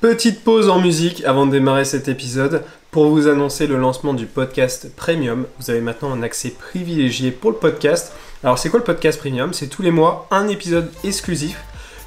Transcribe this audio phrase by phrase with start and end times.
[0.00, 4.26] petite pause en musique avant de démarrer cet épisode pour vous annoncer le lancement du
[4.26, 5.46] podcast Premium.
[5.60, 8.12] Vous avez maintenant un accès privilégié pour le podcast.
[8.42, 9.52] Alors c'est quoi le podcast Premium?
[9.52, 11.62] C'est tous les mois un épisode exclusif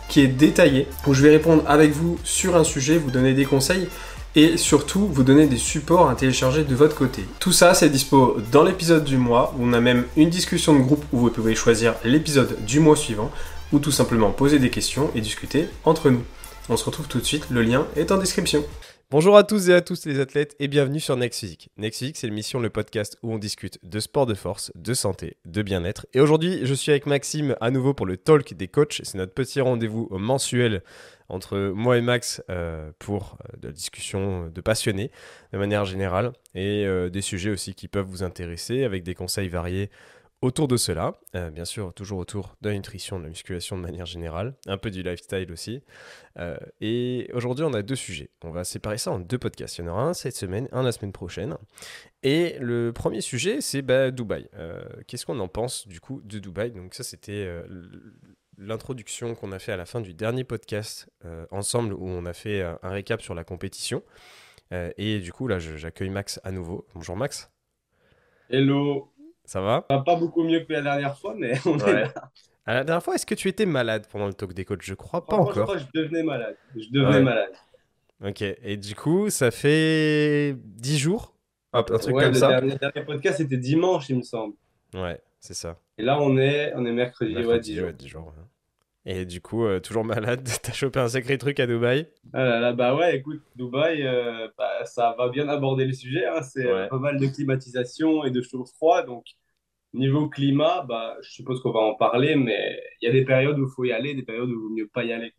[0.09, 3.45] qui est détaillé où je vais répondre avec vous sur un sujet, vous donner des
[3.45, 3.87] conseils
[4.35, 7.23] et surtout vous donner des supports à télécharger de votre côté.
[7.39, 10.79] Tout ça c'est dispo dans l'épisode du mois où on a même une discussion de
[10.79, 13.31] groupe où vous pouvez choisir l'épisode du mois suivant
[13.71, 16.23] ou tout simplement poser des questions et discuter entre nous.
[16.71, 18.63] On se retrouve tout de suite, le lien est en description.
[19.09, 21.71] Bonjour à tous et à tous les athlètes et bienvenue sur Next Physique.
[21.77, 25.37] Next Physique, c'est l'émission, le podcast où on discute de sport de force, de santé,
[25.45, 26.05] de bien-être.
[26.13, 29.01] Et aujourd'hui, je suis avec Maxime à nouveau pour le talk des coachs.
[29.03, 30.83] C'est notre petit rendez-vous mensuel
[31.27, 35.09] entre moi et Max euh, pour euh, de la discussion de passionnés
[35.53, 39.49] de manière générale et euh, des sujets aussi qui peuvent vous intéresser avec des conseils
[39.49, 39.89] variés
[40.41, 41.15] autour de cela.
[41.35, 44.77] Euh, bien sûr, toujours autour de la nutrition, de la musculation de manière générale, un
[44.77, 45.81] peu du lifestyle aussi.
[46.37, 48.29] Euh, et aujourd'hui, on a deux sujets.
[48.43, 49.77] On va séparer ça en deux podcasts.
[49.77, 51.57] Il y en aura un cette semaine, un la semaine prochaine.
[52.23, 54.47] Et le premier sujet, c'est bah, Dubaï.
[54.55, 56.71] Euh, qu'est-ce qu'on en pense du coup de Dubaï?
[56.71, 57.49] Donc ça, c'était
[58.57, 61.09] l'introduction qu'on a fait à la fin du dernier podcast
[61.51, 64.03] ensemble, où on a fait un récap sur la compétition.
[64.71, 66.85] et du coup, là, j'accueille Max à nouveau.
[66.93, 67.49] Bonjour Max.
[68.49, 69.11] Hello.
[69.49, 69.81] Ça va?
[69.81, 72.13] Pas beaucoup mieux que la dernière fois, mais on est là.
[72.67, 74.83] la dernière fois, est-ce que tu étais malade pendant le talk des coachs?
[74.83, 75.55] Je crois pas encore.
[75.55, 76.55] Je crois que je devenais malade.
[76.75, 77.51] Je devenais malade.
[78.23, 81.33] Ok, et du coup, ça fait 10 jours?
[81.73, 82.49] Un truc comme le ça.
[82.49, 84.53] Dernier, dernier podcast, c'était dimanche, il me semble.
[84.93, 85.79] Ouais, c'est ça.
[85.97, 87.91] Et là, on est, on est mercredi, ouais, 10 jours.
[87.91, 88.33] 10 jours
[89.11, 92.59] Et du coup, euh, toujours malade, t'as chopé un sacré truc à Dubaï ah là
[92.59, 96.27] là, Bah ouais, écoute, Dubaï, euh, bah, ça va bien aborder le sujet.
[96.27, 96.43] Hein.
[96.43, 99.07] C'est euh, pas mal de climatisation et de choses froides.
[99.07, 99.25] Donc,
[99.95, 103.57] Niveau climat, bah, je suppose qu'on va en parler, mais il y a des périodes
[103.57, 105.33] où il faut y aller, des périodes où il vaut mieux pas y aller.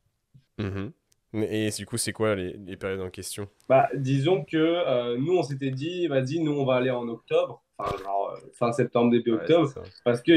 [0.58, 0.90] Mhm.
[1.34, 3.46] Et du coup, c'est quoi les, les, périodes en question?
[3.68, 7.62] Bah, Disons que euh, nous, on s'était dit, vas-y, nous, on va aller en octobre,
[7.78, 9.72] enfin, genre, fin septembre, début octobre,
[10.04, 10.32] parce que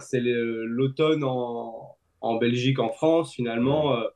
[0.00, 3.96] c'est l'automne en, en, Belgique, en France, finalement.
[3.96, 4.06] Euh,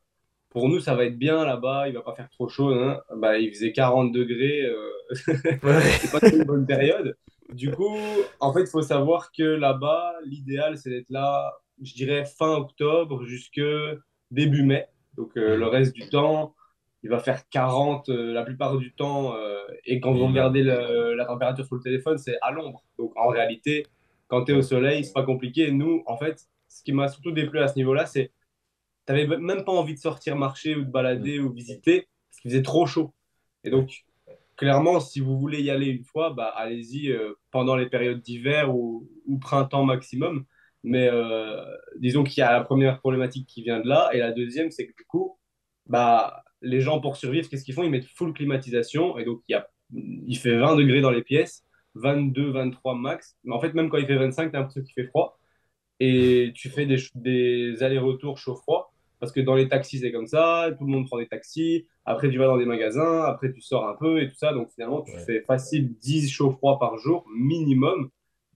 [0.50, 2.72] pour nous, ça va être bien là-bas, il va pas faire trop chaud.
[2.72, 3.00] Hein.
[3.16, 4.62] Bah, il faisait 40 degrés,
[5.10, 7.16] c'est pas une bonne période.
[7.52, 7.96] Du coup,
[8.40, 11.52] en fait, il faut savoir que là-bas, l'idéal, c'est d'être là,
[11.82, 13.60] je dirais, fin octobre jusque
[14.30, 14.86] début mai.
[15.16, 16.54] Donc, euh, le reste du temps,
[17.02, 19.34] il va faire 40 euh, la plupart du temps.
[19.36, 22.82] Euh, et quand vous regardez la température sur le téléphone, c'est à l'ombre.
[22.98, 23.86] Donc, en réalité,
[24.28, 25.70] quand tu es au soleil, c'est pas compliqué.
[25.70, 28.32] Nous, en fait, ce qui m'a surtout déplu à ce niveau-là, c'est
[29.06, 32.50] tu n'avais même pas envie de sortir marcher ou de balader ou visiter parce qu'il
[32.50, 33.14] faisait trop chaud.
[33.64, 34.04] Et donc,
[34.56, 38.74] clairement, si vous voulez y aller une fois, bah, allez-y euh, pendant les périodes d'hiver
[38.74, 39.08] ou,
[39.40, 40.44] printemps maximum.
[40.82, 41.64] Mais euh,
[41.98, 44.10] disons qu'il y a la première problématique qui vient de là.
[44.12, 45.38] Et la deuxième, c'est que du coup,
[45.86, 47.84] bah, les gens, pour survivre, qu'est-ce qu'ils font?
[47.84, 49.18] Ils mettent full climatisation.
[49.18, 51.64] Et donc, il, y a, il fait 20 degrés dans les pièces,
[51.94, 53.36] 22, 23 max.
[53.44, 55.35] Mais en fait, même quand il fait 25, tu as l'impression qu'il fait froid.
[56.00, 58.92] Et tu fais des, des allers-retours chaud-froid.
[59.18, 62.28] Parce que dans les taxis, c'est comme ça, tout le monde prend des taxis, après
[62.30, 64.52] tu vas dans des magasins, après tu sors un peu et tout ça.
[64.52, 68.10] Donc finalement, tu fais facile 10 chauds-froids par jour, minimum.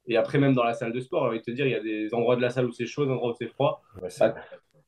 [0.06, 1.80] Et après, même dans la salle de sport, envie de te dire, il y a
[1.80, 3.82] des endroits de la salle où c'est chaud, des endroits où c'est froid.
[4.02, 4.34] Ouais, bah,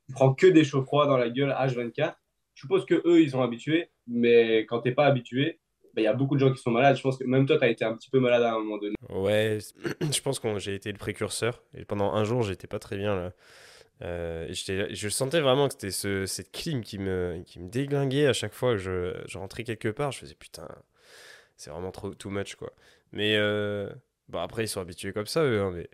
[0.07, 2.17] tu prends que des chauds-froids dans la gueule H24.
[2.55, 5.59] Je suppose que eux, ils sont habitués, mais quand tu n'es pas habitué,
[5.95, 6.97] bah, y a beaucoup de gens qui sont malades.
[6.97, 8.79] Je pense que même toi, tu as été un petit peu malade à un moment
[8.79, 8.95] donné.
[9.11, 9.59] Ouais,
[10.01, 11.63] je pense que j'ai été le précurseur.
[11.75, 13.15] Et pendant un jour, j'étais pas très bien.
[13.15, 13.33] Là.
[14.03, 18.33] Euh, je sentais vraiment que c'était ce, cette clim qui me, qui me déglinguait à
[18.33, 20.13] chaque fois que je, je rentrais quelque part.
[20.13, 20.67] Je faisais putain,
[21.57, 22.73] c'est vraiment trop too much quoi.
[23.13, 23.89] Mais euh,
[24.29, 25.61] bon, après, ils sont habitués comme ça, eux.
[25.61, 25.89] Hein, mais,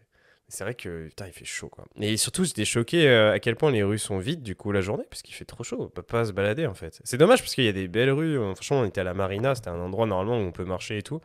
[0.49, 1.85] c'est vrai que putain, il fait chaud quoi.
[2.01, 4.81] Et surtout, j'étais choqué euh, à quel point les rues sont vides du coup la
[4.81, 5.77] journée parce qu'il fait trop chaud.
[5.79, 7.01] On peut pas se balader en fait.
[7.05, 8.39] C'est dommage parce qu'il y a des belles rues.
[8.55, 11.03] Franchement, on était à la marina, c'était un endroit normalement où on peut marcher et
[11.03, 11.21] tout.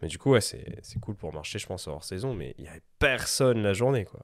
[0.00, 0.64] Mais du coup, ouais, c'est
[1.00, 2.34] cool pour marcher, je pense, hors saison.
[2.34, 4.20] Mais il y avait personne la journée quoi.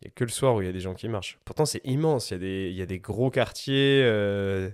[0.00, 1.38] Il n'y a que le soir où il y a des gens qui marchent.
[1.44, 2.30] Pourtant, c'est immense.
[2.30, 4.70] Il y, a des, y a des gros quartiers, euh,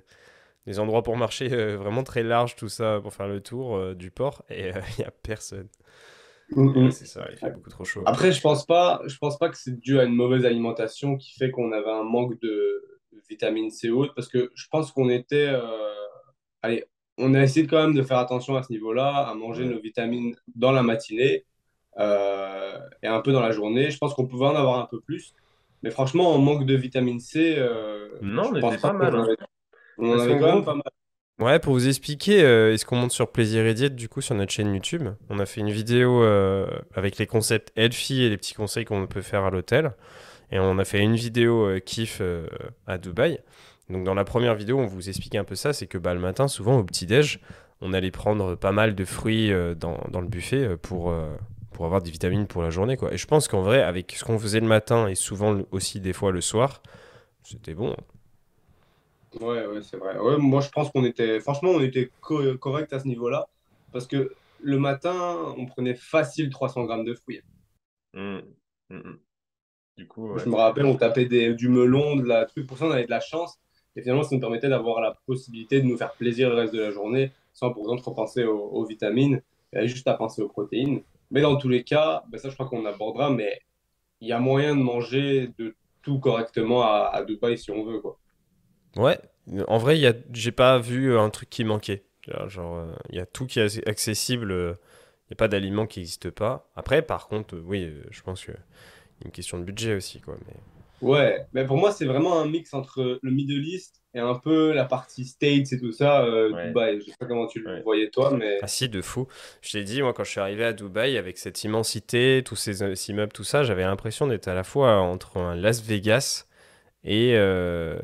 [0.66, 4.11] des endroits pour marcher euh, vraiment très larges, tout ça, pour faire le tour du
[4.11, 4.44] port.
[4.50, 4.69] Et
[4.99, 5.69] il n'y a personne.
[6.52, 6.90] Mm-hmm.
[6.90, 8.02] C'est ça, il fait beaucoup trop chaud.
[8.06, 11.34] Après, je pense pas, je pense pas que c'est dû à une mauvaise alimentation qui
[11.34, 12.84] fait qu'on avait un manque de,
[13.28, 15.52] vitamine C haute, parce que je pense qu'on était,
[16.62, 16.86] allez,
[17.18, 20.34] on a essayé quand même de faire attention à ce niveau-là, à manger nos vitamines
[20.54, 21.44] dans la matinée.
[21.98, 23.90] Euh, et un peu dans la journée.
[23.90, 25.34] Je pense qu'on pouvait en avoir un peu plus.
[25.82, 27.56] Mais franchement, on manque de vitamine C.
[27.58, 29.14] Euh, non, mais c'est pas mal.
[29.14, 29.26] Hein.
[29.98, 30.82] On en avait quand même pas mal.
[31.38, 34.52] Ouais, pour vous expliquer, euh, est-ce qu'on monte sur Plaisir et du coup sur notre
[34.52, 35.08] chaîne YouTube?
[35.31, 36.23] On a fait une vidéo
[36.94, 39.93] avec les concepts healthy et les petits conseils qu'on peut faire à l'hôtel.
[40.50, 42.20] Et on a fait une vidéo kiff
[42.87, 43.38] à Dubaï.
[43.90, 46.20] Donc dans la première vidéo, on vous explique un peu ça, c'est que bah, le
[46.20, 47.40] matin, souvent au petit-déj,
[47.81, 51.35] on allait prendre pas mal de fruits euh, dans, le buffet euh, pour, euh,
[51.73, 52.96] pour avoir des vitamines pour la journée.
[52.96, 53.12] Quoi.
[53.14, 56.12] Et je pense qu'en vrai, avec ce qu'on faisait le matin et souvent aussi des
[56.12, 56.82] fois le soir,
[57.43, 57.96] c'était bon.
[59.40, 60.19] Ouais, ouais, c'est vrai.
[60.19, 63.46] Ouais, moi, je pense qu'on était, franchement, on était correct à ce niveau-là.
[63.92, 67.40] Parce que le matin, on prenait facile 300 grammes de fruits.
[68.14, 68.38] Mmh.
[68.90, 69.19] Mmh, mmh.
[69.98, 72.66] Du coup, Je me rappelle, on tapait des, du melon, de la truc.
[72.66, 73.58] Pour ça, on avait de la chance.
[73.96, 76.80] Et finalement, ça nous permettait d'avoir la possibilité de nous faire plaisir le reste de
[76.80, 79.42] la journée, sans pour exemple repenser aux, aux vitamines,
[79.72, 81.02] et juste à penser aux protéines.
[81.30, 83.60] Mais dans tous les cas, ben ça, je crois qu'on abordera, mais
[84.20, 88.00] il y a moyen de manger de tout correctement à, à Dubaï si on veut,
[88.00, 88.19] quoi.
[88.96, 89.19] Ouais,
[89.67, 89.99] en vrai,
[90.32, 92.05] j'ai pas vu un truc qui manquait.
[92.49, 94.52] Genre, il y a tout qui est accessible.
[94.52, 96.70] Il n'y a pas d'aliment qui n'existe pas.
[96.76, 100.37] Après, par contre, oui, je pense qu'il y a une question de budget aussi, quoi.
[100.46, 100.55] Mais...
[101.00, 104.73] Ouais, mais pour moi, c'est vraiment un mix entre le Middle East et un peu
[104.73, 107.00] la partie States et tout ça, euh, Dubaï.
[107.00, 108.58] Je sais pas comment tu le voyais toi, mais.
[108.62, 109.29] Ah si, de fou.
[109.62, 112.82] Je t'ai dit, moi, quand je suis arrivé à Dubaï, avec cette immensité, tous ces
[113.11, 116.47] immeubles, tout ça, j'avais l'impression d'être à la fois entre un Las Vegas
[117.04, 117.98] et, euh,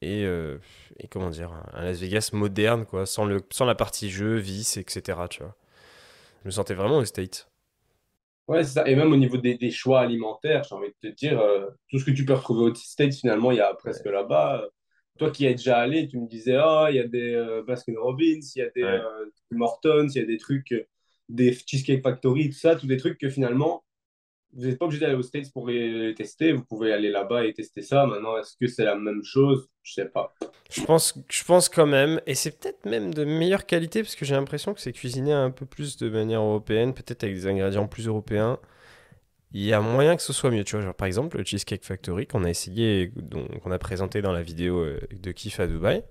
[0.00, 0.58] et, euh,
[0.98, 4.76] et, comment dire, un Las Vegas moderne, quoi, sans, le, sans la partie jeu, vice,
[4.76, 5.28] etc.
[5.28, 5.56] Tu vois.
[6.42, 7.48] Je me sentais vraiment au States.
[8.48, 8.88] Ouais, c'est ça.
[8.88, 11.98] Et même au niveau des, des choix alimentaires, j'ai envie de te dire, euh, tout
[11.98, 14.66] ce que tu peux retrouver au States, finalement, il y a presque là-bas.
[15.18, 18.40] Toi qui es déjà allé, tu me disais, ah, il y a des Baskin Robbins,
[18.56, 19.00] il y a des
[19.50, 20.74] Mortons, il y a des trucs,
[21.28, 23.84] des Cheesecake Factory, tout ça, tous des trucs que finalement,
[24.52, 26.52] vous n'êtes pas obligé d'aller aux States pour les tester.
[26.52, 28.06] Vous pouvez aller là-bas et tester ça.
[28.06, 29.68] Maintenant, est-ce que c'est la même chose?
[29.82, 30.34] Je sais pas.
[30.70, 32.20] Je pense, je pense quand même.
[32.26, 35.50] Et c'est peut-être même de meilleure qualité parce que j'ai l'impression que c'est cuisiné un
[35.50, 38.58] peu plus de manière européenne, peut-être avec des ingrédients plus européens.
[39.52, 40.64] Il y a moyen que ce soit mieux.
[40.64, 43.12] Tu vois, genre, par exemple, le Cheesecake Factory qu'on a essayé,
[43.62, 46.04] qu'on a présenté dans la vidéo euh, de Kiff à Dubaï.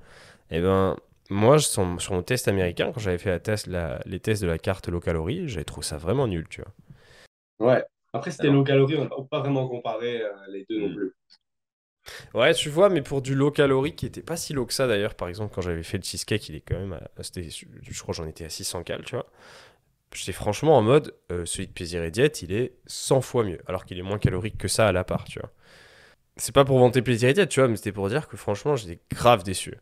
[0.52, 0.98] Eh ben,
[1.30, 4.58] moi, sur mon test américain, quand j'avais fait la test, la, les tests de la
[4.58, 6.74] carte low calorie, j'avais trouvé ça vraiment nul, tu vois.
[7.60, 7.84] Ouais,
[8.14, 10.96] après, c'était low calorie, on n'a pas vraiment comparé euh, les deux non hmm.
[10.96, 11.16] plus.
[12.34, 14.88] Ouais, tu vois, mais pour du low calorie qui était pas si low que ça
[14.88, 16.94] d'ailleurs, par exemple, quand j'avais fait le cheesecake, il est quand même.
[16.94, 19.28] À, je crois j'en étais à 600 cal, tu vois.
[20.14, 23.60] J'étais franchement en mode, euh, celui de plaisir et diète, il est 100 fois mieux,
[23.68, 25.52] alors qu'il est moins calorique que ça à la part, tu vois.
[26.36, 28.76] C'est pas pour vanter plaisir et diète, tu vois, mais c'était pour dire que franchement,
[28.76, 29.76] j'étais grave déçu.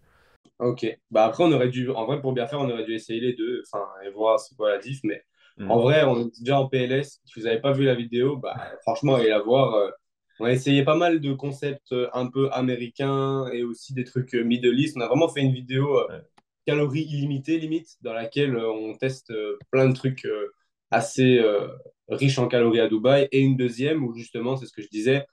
[0.59, 0.85] Ok.
[1.11, 3.33] Bah après, on aurait dû, en vrai, pour bien faire, on aurait dû essayer les
[3.33, 5.23] deux, enfin, et voir c'est quoi la diff, mais
[5.57, 5.71] Mm.
[5.71, 7.19] En vrai, on est déjà en PLS.
[7.25, 9.73] Si vous n'avez pas vu la vidéo, bah, franchement, allez la voir.
[9.75, 9.89] Euh,
[10.39, 14.35] on a essayé pas mal de concepts euh, un peu américains et aussi des trucs
[14.35, 14.95] euh, Middle East.
[14.97, 15.99] On a vraiment fait une vidéo
[16.65, 19.33] calories illimitées, limite, dans laquelle on teste
[19.71, 20.27] plein de trucs
[20.91, 21.41] assez
[22.09, 23.29] riches en calories à Dubaï.
[23.31, 25.25] Et une deuxième où justement, c'est ce que je disais,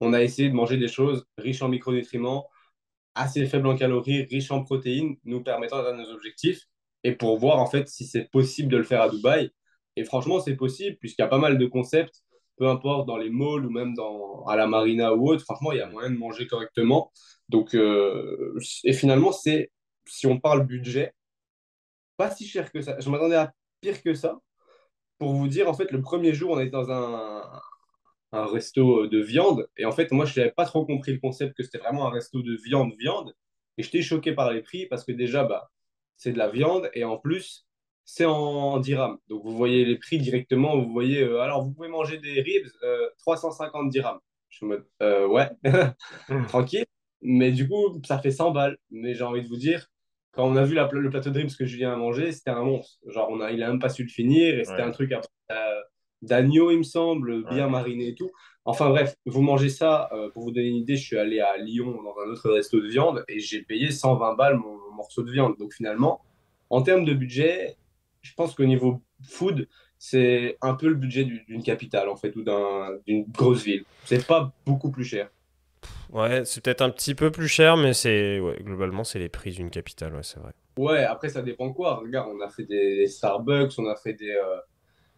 [0.00, 2.48] on a essayé de manger des choses riches en micronutriments,
[3.14, 6.62] assez faibles en calories, riches en protéines, nous permettant d'atteindre nos objectifs.
[7.04, 9.52] Et pour voir en fait si c'est possible de le faire à Dubaï.
[9.98, 12.22] Et franchement, c'est possible, puisqu'il y a pas mal de concepts,
[12.56, 15.78] peu importe dans les malls ou même dans, à la marina ou autre, franchement, il
[15.78, 17.12] y a moyen de manger correctement.
[17.48, 19.72] Donc, euh, et finalement, c'est,
[20.06, 21.12] si on parle budget,
[22.16, 22.98] pas si cher que ça.
[23.00, 24.38] Je m'attendais à pire que ça.
[25.18, 27.42] Pour vous dire, en fait, le premier jour, on était dans un,
[28.32, 29.68] un resto de viande.
[29.76, 32.10] Et en fait, moi, je n'avais pas trop compris le concept que c'était vraiment un
[32.10, 33.34] resto de viande, viande.
[33.78, 35.70] Et j'étais choqué par les prix parce que déjà, bah,
[36.16, 36.90] c'est de la viande.
[36.94, 37.67] Et en plus,
[38.10, 39.18] c'est en dirhams.
[39.28, 42.66] Donc vous voyez les prix directement, vous voyez, euh, alors vous pouvez manger des ribs,
[43.18, 44.18] 350 euh, dirhams.
[44.48, 45.50] Je me euh, ouais,
[46.48, 46.86] tranquille.
[47.20, 48.78] Mais du coup, ça fait 100 balles.
[48.90, 49.88] Mais j'ai envie de vous dire,
[50.32, 52.98] quand on a vu le plateau de ribs que Julien a mangé, c'était un monstre.
[53.08, 55.12] Genre, on a, il a même pas su le finir et c'était un truc
[56.22, 58.30] d'agneau, il me semble, bien mariné et tout.
[58.64, 62.02] Enfin bref, vous mangez ça, pour vous donner une idée, je suis allé à Lyon
[62.02, 65.56] dans un autre resto de viande et j'ai payé 120 balles mon morceau de viande.
[65.58, 66.22] Donc finalement,
[66.70, 67.76] en termes de budget,
[68.28, 69.68] je pense qu'au niveau food,
[69.98, 72.44] c'est un peu le budget d'une capitale, en fait, ou
[73.06, 73.84] d'une grosse ville.
[74.04, 75.30] C'est pas beaucoup plus cher.
[76.10, 79.50] Ouais, c'est peut-être un petit peu plus cher, mais c'est ouais, globalement, c'est les prix
[79.50, 80.52] d'une capitale, ouais, c'est vrai.
[80.78, 81.96] Ouais, après, ça dépend quoi.
[81.96, 84.58] Regarde, on a fait des Starbucks, on a fait des, euh,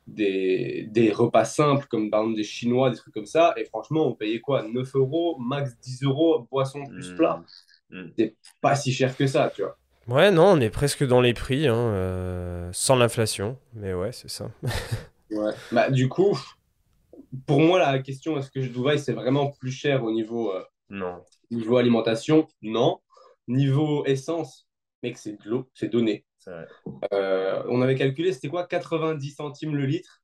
[0.07, 4.07] des, des, repas simples, comme par exemple des Chinois, des trucs comme ça, et franchement,
[4.07, 4.67] on payait quoi?
[4.67, 7.17] 9 euros, max 10 euros, boisson plus mmh.
[7.17, 7.45] plat.
[7.90, 8.02] Mmh.
[8.19, 9.76] C'est pas si cher que ça, tu vois.
[10.11, 13.57] Ouais, non, on est presque dans les prix, hein, euh, sans l'inflation.
[13.75, 14.50] Mais ouais, c'est ça.
[15.31, 15.52] ouais.
[15.71, 16.37] Bah, du coup,
[17.47, 21.23] pour moi, la question est-ce que Dubaï, c'est vraiment plus cher au niveau, euh, non.
[21.52, 22.49] niveau alimentation?
[22.61, 22.99] Non.
[23.47, 24.67] Niveau essence,
[25.05, 26.25] mec, c'est de l'eau, c'est donné.
[27.12, 28.67] Euh, on avait calculé, c'était quoi?
[28.67, 30.23] 90 centimes le litre.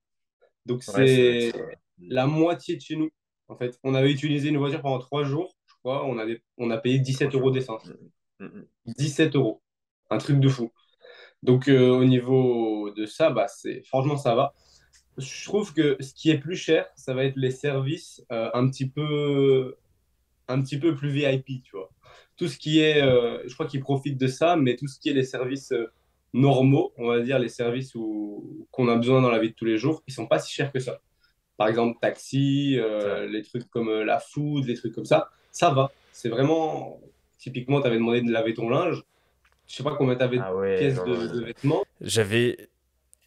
[0.65, 1.53] Donc, c'est
[2.01, 3.11] la moitié de chez nous.
[3.47, 6.05] En fait, on avait utilisé une voiture pendant trois jours, je crois.
[6.07, 7.89] On, avait, on a payé 17 euros d'essence.
[8.87, 9.63] 17 euros.
[10.11, 10.71] Un truc de fou.
[11.43, 14.55] Donc, euh, au niveau de ça, bah, c'est, franchement, ça va.
[15.19, 18.69] Je trouve que ce qui est plus cher, ça va être les services euh, un,
[18.69, 19.77] petit peu,
[20.49, 21.91] un petit peu plus VIP, tu vois.
[22.37, 25.09] Tout ce qui est, euh, je crois qu'ils profitent de ça, mais tout ce qui
[25.11, 25.73] est les services
[26.35, 29.65] normaux, on va dire les services où, qu'on a besoin dans la vie de tous
[29.65, 31.01] les jours, ils sont pas si chers que ça.
[31.57, 32.79] Par exemple, taxi,
[33.31, 35.91] les trucs comme la food, les trucs comme ça, ça va.
[36.13, 37.01] C'est vraiment,
[37.39, 39.05] typiquement, tu avais demandé de laver ton linge
[39.67, 41.85] je sais pas combien t'avais ah de pièces de, vêtements.
[42.01, 42.69] J'avais.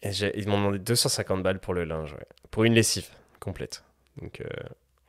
[0.02, 2.16] Ils m'ont demandé 250 balles pour le linge,
[2.50, 3.84] pour une lessive complète.
[4.20, 4.44] Donc, euh,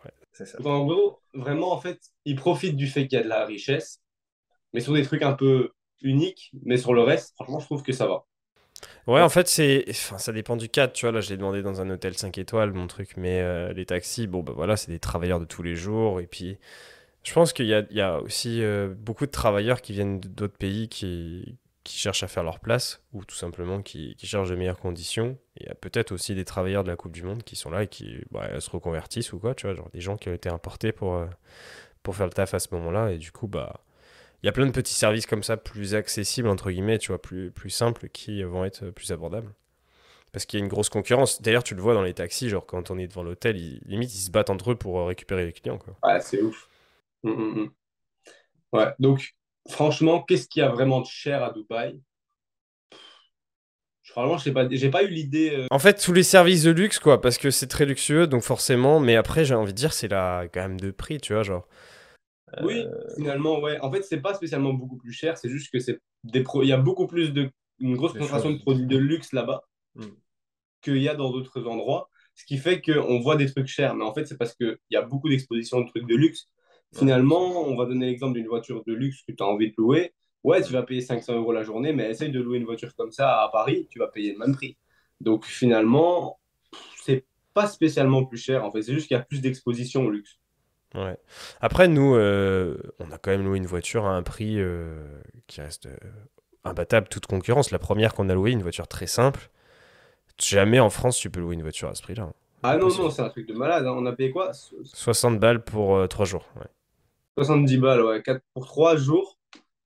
[0.03, 0.57] ouais, c'est ça.
[0.65, 4.01] en gros, vraiment, en fait, ils profitent du fait qu'il y a de la richesse,
[4.73, 5.71] mais sur des trucs un peu
[6.01, 8.25] uniques, mais sur le reste, franchement, je trouve que ça va.
[9.07, 10.91] Ouais, en fait, c'est, enfin, ça dépend du cadre.
[10.91, 13.71] Tu vois, là, je l'ai demandé dans un hôtel 5 étoiles, mon truc, mais euh,
[13.73, 16.57] les taxis, bon, bah voilà, c'est des travailleurs de tous les jours, et puis
[17.23, 21.57] je pense qu'il y, a aussi euh, beaucoup de travailleurs qui viennent d'autres pays qui,
[21.85, 25.37] cherchent à faire leur place ou tout simplement qui, cherchent de meilleures conditions.
[25.57, 27.83] Il y a peut-être aussi des travailleurs de la Coupe du Monde qui sont là
[27.83, 30.49] et qui bah, se reconvertissent ou quoi, tu vois, genre des gens qui ont été
[30.49, 31.27] importés pour, euh,
[32.01, 33.11] pour faire le taf à ce moment-là.
[33.11, 33.81] Et du coup, bah,
[34.41, 37.21] il y a plein de petits services comme ça plus accessibles, entre guillemets, tu vois,
[37.21, 39.53] plus, plus simples qui vont être plus abordables.
[40.31, 41.41] Parce qu'il y a une grosse concurrence.
[41.41, 44.21] D'ailleurs, tu le vois dans les taxis, genre quand on est devant l'hôtel, limite, ils
[44.21, 45.77] se battent entre eux pour récupérer les clients.
[45.77, 45.95] Quoi.
[46.03, 46.69] Ouais, c'est ouf.
[47.23, 47.69] Mm, mm, mm.
[48.73, 49.33] Ouais, donc
[49.69, 51.99] franchement, qu'est-ce qu'il y a vraiment de cher à Dubaï?
[54.03, 55.51] Franchement, je sais pas, j'ai pas eu l'idée.
[55.55, 55.67] Euh.
[55.71, 58.99] En fait, tous les services de luxe, quoi, parce que c'est très luxueux, donc forcément.
[58.99, 61.67] Mais après, j'ai envie de dire, c'est la quand même de prix, tu vois, genre.
[62.61, 62.91] Oui, euh.
[63.15, 63.79] finalement, ouais.
[63.79, 66.63] En fait, c'est pas spécialement beaucoup plus cher, c'est juste que c'est des pro...
[66.63, 67.49] il y a beaucoup plus de
[67.79, 69.63] une grosse concentration de produits de luxe là-bas
[70.81, 73.95] qu'il y a dans d'autres endroits, ce qui fait qu'on voit des trucs chers.
[73.95, 76.49] Mais en fait, c'est parce qu'il y a beaucoup d'expositions de trucs de luxe.
[76.93, 80.13] Finalement, on va donner l'exemple d'une voiture de luxe que tu as envie de louer.
[80.43, 83.11] Ouais, tu vas payer 500 euros la journée, mais essaye de louer une voiture comme
[83.11, 84.77] ça à Paris, tu vas payer le même prix.
[85.21, 86.39] Donc finalement,
[87.03, 88.65] c'est pas spécialement plus cher.
[88.65, 90.39] En fait, c'est juste qu'il y a plus d'exposition au luxe.
[90.95, 91.17] Ouais.
[91.61, 95.61] Après, nous, euh, on a quand même loué une voiture à un prix euh, qui
[95.61, 95.95] reste euh,
[96.65, 97.71] imbattable, toute concurrence.
[97.71, 99.49] La première qu'on a louée, une voiture très simple.
[100.37, 102.31] Jamais en France, tu peux louer une voiture à ce prix-là.
[102.63, 103.85] Ah non, non, c'est un truc de malade.
[103.85, 103.93] Hein.
[103.95, 104.51] On a payé quoi?
[104.53, 106.45] 60 balles pour 3 jours.
[106.57, 106.67] Ouais.
[107.37, 108.21] 70 balles, ouais.
[108.21, 109.39] 4 pour 3 jours,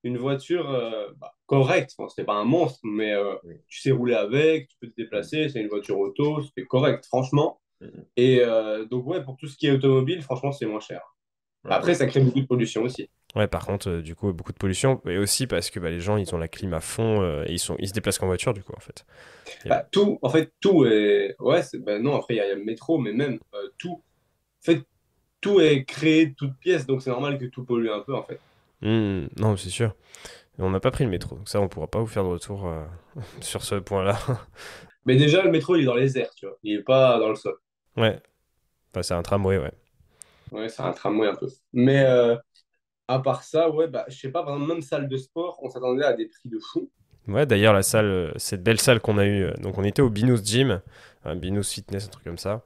[0.06, 1.94] une voiture euh, bah, correcte.
[1.98, 3.36] Enfin, c'était pas un monstre, mais euh,
[3.68, 7.60] tu sais rouler avec, tu peux te déplacer, c'est une voiture auto, c'était correct, franchement.
[8.16, 11.02] Et euh, donc, ouais, pour tout ce qui est automobile, franchement, c'est moins cher.
[11.68, 13.10] Après, ça crée beaucoup de pollution aussi.
[13.36, 15.02] Ouais, par contre, du coup, beaucoup de pollution.
[15.08, 17.60] Et aussi parce que bah, les gens, ils ont la clim à fond et ils,
[17.60, 19.04] sont, ils se déplacent en voiture, du coup, en fait.
[19.66, 21.36] Bah, tout, en fait, tout est.
[21.40, 23.40] Ouais, bah, non, après, il y, a le métro, mais même
[23.80, 24.04] tout.
[24.62, 24.86] En fait,
[25.42, 28.24] tout est créé de toutes pièces, donc c'est normal que tout pollue un peu en
[28.24, 28.40] fait.
[28.82, 29.96] Hmm, non, c'est sûr.
[30.58, 32.68] On n'a pas pris le métro, donc ça, on pourra pas vous faire de retour
[32.68, 32.84] euh,
[33.42, 34.18] sur ce point-là.
[35.06, 36.58] Mais déjà, le métro, il est dans les airs, tu vois.
[36.64, 37.56] Il est pas dans le sol.
[37.98, 38.20] Ouais.
[39.02, 39.74] c'est un tramway, ouais.
[40.52, 41.48] Ouais, c'est un tramway un peu.
[41.74, 42.36] Mais euh,
[43.08, 45.70] à part ça, ouais, bah, je sais pas, par exemple, même salle de sport, on
[45.70, 46.90] s'attendait à des prix de fou.
[47.28, 50.10] Ouais, d'ailleurs, la salle, euh, cette belle salle qu'on a eue, donc on était au
[50.10, 50.82] Binous Gym,
[51.24, 52.64] un Binous Fitness, un truc comme ça.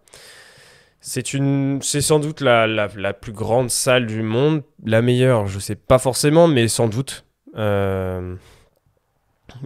[1.02, 5.48] C'est une, c'est sans doute la, la, la, plus grande salle du monde, la meilleure,
[5.48, 7.26] je sais pas forcément, mais sans doute.
[7.56, 8.36] Euh,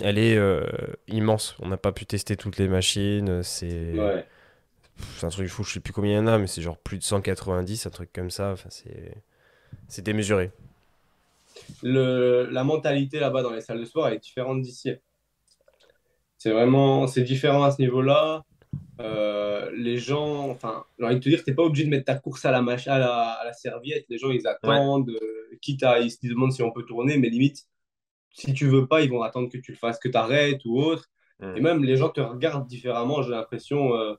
[0.02, 0.64] elle est euh,
[1.08, 1.56] immense.
[1.60, 3.44] On n'a pas pu tester toutes les machines.
[3.44, 3.94] C'est,
[5.22, 5.64] un truc fou.
[5.64, 7.90] Je sais plus combien il y en a, mais c'est genre plus de 190, un
[7.90, 8.52] truc comme ça.
[8.52, 9.16] Enfin, c'est,
[9.88, 10.52] c'est démesuré.
[11.82, 14.92] Le, la mentalité là-bas dans les salles de sport est différente d'ici.
[16.38, 18.44] C'est vraiment, c'est différent à ce niveau-là.
[19.00, 22.16] Euh, les gens, enfin, j'ai envie de te dire, t'es pas obligé de mettre ta
[22.16, 24.06] course à la, à la, à la serviette.
[24.10, 27.30] Les gens, ils attendent, euh, quitte à, ils se demandent si on peut tourner, mais
[27.30, 27.68] limite,
[28.32, 30.80] si tu veux pas, ils vont attendre que tu le fasses, que tu arrêtes ou
[30.80, 31.10] autre.
[31.40, 31.58] Mm.
[31.58, 33.96] Et même, les gens te regardent différemment, j'ai l'impression.
[33.96, 34.16] Euh,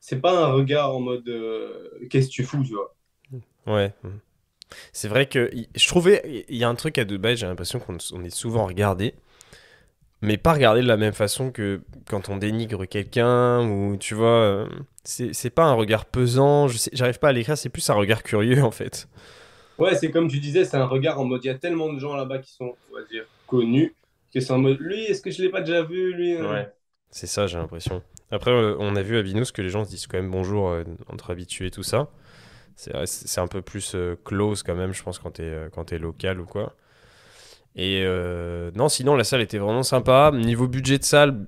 [0.00, 1.24] c'est pas un regard en mode
[2.10, 2.94] qu'est-ce que tu fous, tu vois.
[3.66, 3.92] Ouais.
[4.92, 7.96] C'est vrai que je trouvais, il y a un truc à Dubaï, j'ai l'impression qu'on
[7.96, 9.14] est souvent regardé
[10.24, 14.28] mais pas regarder de la même façon que quand on dénigre quelqu'un ou tu vois
[14.28, 14.66] euh,
[15.04, 16.66] c'est pas un regard pesant.
[16.66, 19.08] Je j'arrive pas à l'écrire c'est plus un regard curieux en fait.
[19.78, 21.98] Ouais c'est comme tu disais c'est un regard en mode il y a tellement de
[21.98, 23.94] gens là-bas qui sont on va dire connus
[24.32, 26.50] que c'est en mode lui est-ce que je l'ai pas déjà vu lui hein?
[26.50, 26.72] Ouais.
[27.10, 28.02] C'est ça j'ai l'impression.
[28.30, 30.70] Après euh, on a vu à Binous que les gens se disent quand même bonjour
[30.70, 32.08] euh, entre habitués tout ça.
[32.76, 36.46] C'est un peu plus close quand même je pense quand t'es quand es local ou
[36.46, 36.74] quoi
[37.76, 40.30] et euh, non, sinon, la salle était vraiment sympa.
[40.32, 41.46] Niveau budget de salle,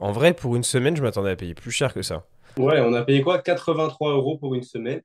[0.00, 2.26] en vrai, pour une semaine, je m'attendais à payer plus cher que ça.
[2.56, 3.38] Ouais, on a payé quoi?
[3.38, 5.02] 83 euros pour une semaine.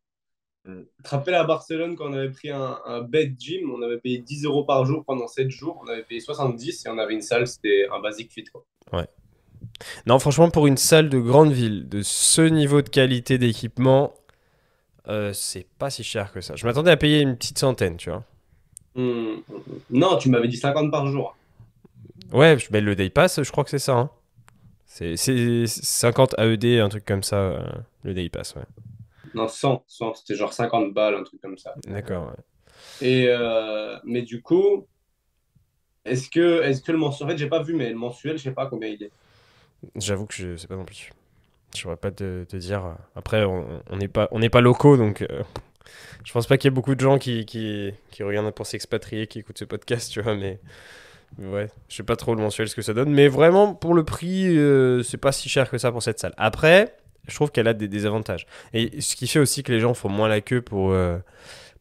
[0.66, 0.82] Mm.
[0.98, 4.00] Tu te rappelles à Barcelone quand on avait pris un, un bed gym, on avait
[4.00, 7.14] payé 10 euros par jour pendant 7 jours, on avait payé 70 et on avait
[7.14, 8.46] une salle, c'était un basic fit.
[8.46, 8.66] Quoi.
[8.92, 9.08] Ouais.
[10.06, 14.14] Non, franchement, pour une salle de grande ville, de ce niveau de qualité d'équipement,
[15.08, 16.56] euh, c'est pas si cher que ça.
[16.56, 18.24] Je m'attendais à payer une petite centaine, tu vois.
[18.98, 21.36] Non, tu m'avais dit 50 par jour.
[22.34, 23.98] Ouais, mais le day pass, je crois que c'est ça.
[23.98, 24.10] Hein.
[24.86, 27.60] C'est 50 AED, un truc comme ça, euh,
[28.04, 28.64] le day pass, ouais.
[29.36, 31.76] Non, 100, 100 c'était genre 50 balles, un truc comme ça.
[31.86, 33.08] D'accord, ouais.
[33.08, 34.88] Et, euh, mais du coup,
[36.06, 38.44] est-ce que, est que le mensuel, en fait, j'ai pas vu, mais le mensuel, je
[38.44, 39.12] sais pas combien il est.
[39.96, 41.12] J'avoue que je sais pas non plus.
[41.76, 42.96] Je saurais pas te, te dire.
[43.16, 45.44] Après, on n'est pas, on pas locaux, donc euh,
[46.24, 49.40] je pense pas qu'il y ait beaucoup de gens qui, qui, regardent pour s'expatrier, qui
[49.40, 50.60] écoutent ce podcast, tu vois, mais
[51.40, 54.04] ouais, je sais pas trop le mensuel ce que ça donne, mais vraiment pour le
[54.04, 56.34] prix, euh, c'est pas si cher que ça pour cette salle.
[56.38, 56.96] Après,
[57.28, 58.48] je trouve qu'elle a des désavantages.
[58.74, 61.18] Et ce qui fait aussi que les gens font moins la queue pour, euh,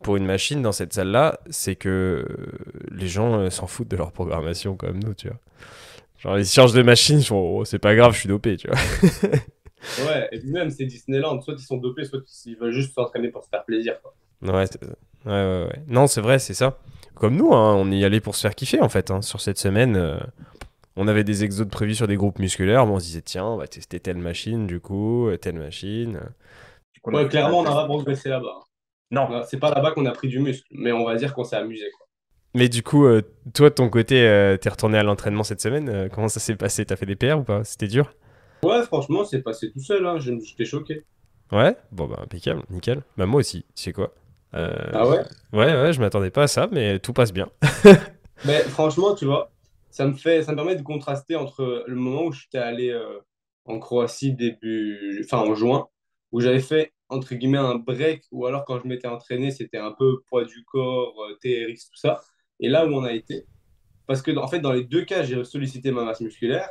[0.03, 2.27] pour une machine dans cette salle-là, c'est que
[2.91, 5.39] les gens s'en foutent de leur programmation comme nous, tu vois.
[6.19, 8.69] Genre, ils changent de machine, ils font, oh, c'est pas grave, je suis dopé, tu
[8.69, 8.79] vois.
[10.07, 11.41] ouais, et puis même, c'est Disneyland.
[11.41, 14.15] Soit ils sont dopés, soit ils veulent juste s'entraîner pour se faire plaisir, quoi.
[14.43, 14.67] Ouais, ouais,
[15.27, 15.83] ouais, ouais.
[15.89, 16.79] Non, c'est vrai, c'est ça.
[17.15, 19.11] Comme nous, hein, on y allait pour se faire kiffer, en fait.
[19.11, 19.23] Hein.
[19.23, 20.19] Sur cette semaine, euh,
[20.97, 22.87] on avait des exos prévus sur des groupes musculaires.
[22.87, 26.21] Bon, on se disait, tiens, on va tester telle machine, du coup, euh, telle machine.
[27.05, 28.61] Ouais, clairement, on n'a pas progressé là-bas.
[29.11, 29.43] Non.
[29.49, 31.85] C'est pas là-bas qu'on a pris du muscle, mais on va dire qu'on s'est amusé,
[31.97, 32.07] quoi.
[32.57, 33.21] Mais du coup, euh,
[33.53, 35.91] toi, de ton côté, euh, t'es retourné à l'entraînement cette semaine.
[35.91, 36.87] Euh, comment ça s'est passé?
[36.87, 37.65] T'as fait des PR ou pas?
[37.65, 38.15] C'était dur?
[38.67, 40.07] Ouais, franchement, c'est passé tout seul.
[40.07, 40.19] Hein.
[40.19, 41.05] J'étais choqué.
[41.53, 41.77] Ouais?
[41.93, 43.03] Bon, bah, impeccable, nickel.
[43.17, 44.13] Bah, moi aussi, tu sais quoi?
[44.53, 45.19] Ah ouais?
[45.53, 47.51] Ouais, ouais, je m'attendais pas à ça, mais tout passe bien.
[48.47, 49.51] mais franchement, tu vois,
[49.91, 52.99] ça me, fait, ça me permet de contraster entre le moment où j'étais allé
[53.67, 55.89] en Croatie début, enfin en juin,
[56.33, 59.93] où j'avais fait entre guillemets un break, ou alors quand je m'étais entraîné, c'était un
[59.93, 62.23] peu poids du corps, TRX, tout ça
[62.61, 63.47] et là où on a été.
[64.07, 66.69] Parce que, en fait, dans les deux cas, j'ai sollicité ma masse musculaire.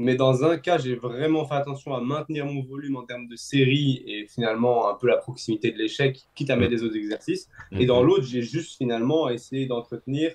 [0.00, 3.36] Mais dans un cas, j'ai vraiment fait attention à maintenir mon volume en termes de
[3.36, 7.50] série et finalement un peu la proximité de l'échec, quitte à mettre des autres exercices.
[7.72, 8.06] Et dans mhm.
[8.06, 10.32] l'autre, j'ai juste finalement essayé d'entretenir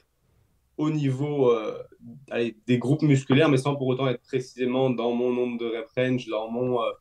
[0.78, 1.84] au niveau euh,
[2.68, 6.28] des groupes musculaires, mais sans pour autant être précisément dans mon nombre de rep range,
[6.28, 6.92] dans mon, euh,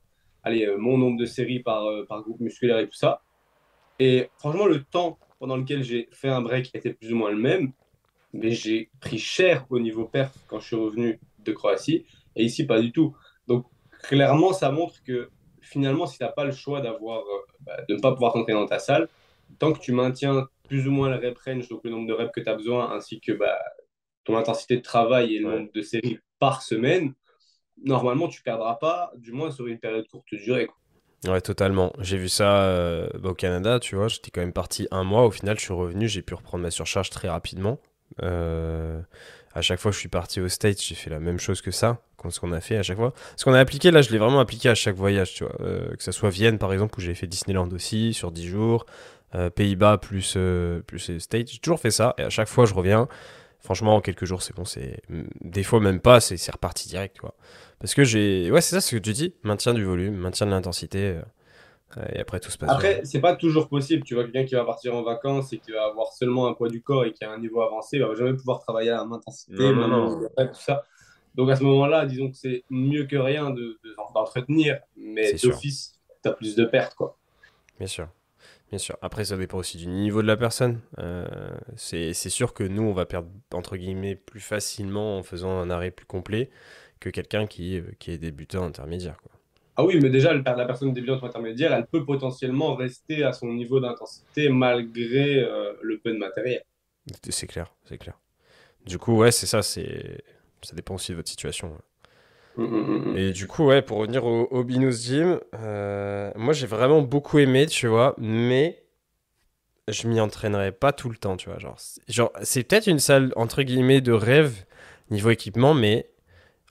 [0.42, 3.20] allez, euh, mon nombre de séries par, par groupe musculaire et tout ça.
[3.98, 7.36] Et franchement, le temps pendant lequel j'ai fait un break était plus ou moins le
[7.36, 7.72] même,
[8.32, 12.66] mais j'ai pris cher au niveau perf quand je suis revenu de Croatie, et ici
[12.66, 13.16] pas du tout.
[13.46, 13.66] Donc
[14.02, 17.94] clairement, ça montre que finalement, si tu n'as pas le choix d'avoir, euh, bah, de
[17.94, 19.08] ne pas pouvoir t'entraîner dans ta salle,
[19.58, 22.32] tant que tu maintiens plus ou moins le rep range, donc le nombre de reps
[22.32, 23.58] que tu as besoin, ainsi que bah,
[24.24, 27.14] ton intensité de travail et le nombre de séries par semaine,
[27.82, 30.68] normalement, tu perdras pas, du moins sur une période courte durée.
[31.26, 31.92] Ouais, totalement.
[32.00, 34.08] J'ai vu ça euh, au Canada, tu vois.
[34.08, 35.24] J'étais quand même parti un mois.
[35.24, 36.06] Au final, je suis revenu.
[36.06, 37.78] J'ai pu reprendre ma surcharge très rapidement.
[38.22, 39.00] Euh,
[39.54, 41.70] à chaque fois que je suis parti au States, j'ai fait la même chose que
[41.70, 43.14] ça, ce qu'on a fait à chaque fois.
[43.36, 45.54] Ce qu'on a appliqué, là, je l'ai vraiment appliqué à chaque voyage, tu vois.
[45.60, 48.86] Euh, que ce soit Vienne, par exemple, où j'ai fait Disneyland aussi, sur 10 jours.
[49.56, 50.38] Pays-Bas plus,
[50.86, 51.50] plus States.
[51.50, 52.14] J'ai toujours fait ça.
[52.18, 53.08] Et à chaque fois, je reviens.
[53.58, 54.64] Franchement, en quelques jours, c'est bon.
[54.64, 55.00] C'est
[55.40, 57.34] Des fois, même pas, c'est reparti direct, tu vois.
[57.80, 58.48] Parce que j'ai.
[58.52, 59.34] Ouais, c'est ça ce que tu dis.
[59.42, 61.16] Maintien du volume, maintien de l'intensité.
[62.12, 64.02] Et après, tout se passe Après, c'est pas toujours possible.
[64.02, 66.68] Tu vois, quelqu'un qui va partir en vacances et qui va avoir seulement un poids
[66.68, 69.04] du corps et qui a un niveau avancé, il va jamais pouvoir travailler à la
[69.04, 70.84] même intensité, non, non, tout ça.
[71.34, 73.54] Donc à ce moment-là, disons que c'est mieux que rien
[74.14, 76.94] d'entretenir, de, mais d'office, tu as plus de pertes.
[76.94, 77.16] Quoi.
[77.78, 78.08] Bien sûr.
[78.70, 78.96] Bien sûr.
[79.02, 80.80] Après, ça dépend aussi du niveau de la personne.
[80.98, 81.26] Euh,
[81.76, 85.90] c'est sûr que nous, on va perdre, entre guillemets, plus facilement en faisant un arrêt
[85.90, 86.50] plus complet
[87.00, 89.16] que quelqu'un qui, euh, qui est débutant intermédiaire.
[89.22, 89.32] Quoi.
[89.76, 93.80] Ah oui, mais déjà, la personne débutante intermédiaire, elle peut potentiellement rester à son niveau
[93.80, 96.62] d'intensité malgré euh, le peu de matériel.
[97.28, 98.18] C'est clair, c'est clair.
[98.86, 100.22] Du coup, ouais, c'est ça, c'est
[100.62, 101.76] ça dépend aussi de votre situation.
[102.56, 106.52] Hum, hum, hum, Et du coup, ouais, pour revenir au, au Binous Gym, euh, moi
[106.52, 108.84] j'ai vraiment beaucoup aimé, tu vois, mais
[109.88, 111.58] je m'y entraînerai pas tout le temps, tu vois.
[111.58, 111.76] Genre,
[112.08, 114.64] genre c'est peut-être une salle entre guillemets de rêve
[115.10, 116.08] niveau équipement, mais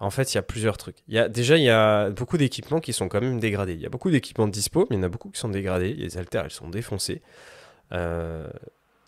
[0.03, 0.97] en fait, il y a plusieurs trucs.
[1.07, 3.73] Y a, déjà, il y a beaucoup d'équipements qui sont quand même dégradés.
[3.73, 5.93] Il y a beaucoup d'équipements dispo, mais il y en a beaucoup qui sont dégradés.
[5.93, 7.21] Les haltères, elles sont défoncées.
[7.93, 8.47] Euh,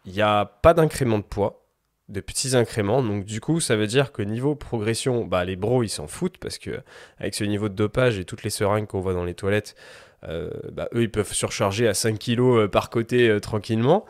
[0.05, 1.65] il n'y a pas d'incrément de poids,
[2.07, 3.03] de petits incréments.
[3.03, 6.37] Donc, du coup, ça veut dire que niveau progression, bah, les bros, ils s'en foutent
[6.37, 6.79] parce que
[7.17, 9.75] avec ce niveau de dopage et toutes les seringues qu'on voit dans les toilettes,
[10.23, 14.05] euh, bah, eux, ils peuvent surcharger à 5 kg euh, par côté tranquillement.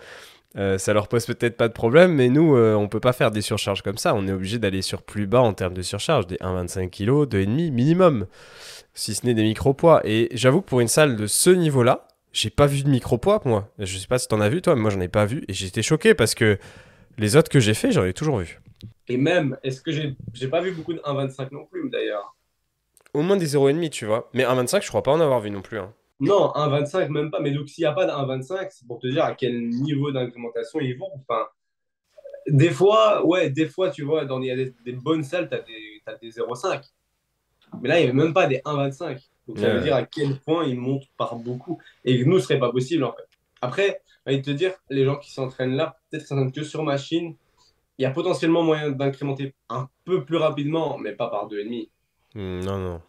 [0.58, 3.32] Euh, ça leur pose peut-être pas de problème, mais nous, euh, on peut pas faire
[3.32, 4.16] des surcharges comme ça.
[4.16, 7.72] On est obligé d'aller sur plus bas en termes de surcharge, des 1,25 kg, 2,5
[7.72, 8.26] minimum,
[8.94, 10.02] si ce n'est des micro-poids.
[10.06, 13.70] Et j'avoue que pour une salle de ce niveau-là, j'ai pas vu de micro-poids, moi.
[13.80, 15.44] Je sais pas si t'en as vu, toi, mais moi, j'en ai pas vu.
[15.50, 16.58] Et j'étais choqué parce que
[17.18, 18.62] les autres que j'ai fait, j'en ai toujours vu.
[19.08, 22.36] Et même, est-ce que j'ai pas vu beaucoup de 1,25 non plus, d'ailleurs?
[23.14, 24.30] Au moins des 0,5, tu vois.
[24.34, 25.80] Mais 1,25, je crois pas en avoir vu non plus.
[25.80, 25.94] Hein.
[26.20, 27.40] Non, 1,25 même pas.
[27.40, 30.12] Mais donc, s'il n'y a pas de 1,25, c'est pour te dire à quel niveau
[30.12, 31.10] d'incrémentation ils vont.
[31.16, 31.48] Enfin,
[32.48, 35.56] des fois, ouais, des fois, tu vois, dans, il y a des, bonnes salles, tu
[35.56, 36.82] as des, des 0,5.
[37.82, 39.22] Mais là, il n'y avait même pas des 1,25.
[39.48, 41.80] Donc, ça veut dire à quel point ils montent par beaucoup.
[42.04, 43.28] Et nous, ce serait pas possible, en fait.
[43.62, 47.36] Après, de te dire, les gens qui s'entraînent là, peut-être s'entraînent que sur machine.
[47.98, 51.90] Il y a potentiellement moyen d'incrémenter un peu plus rapidement, mais pas par 2,5.
[52.34, 53.02] Hmm, non, non.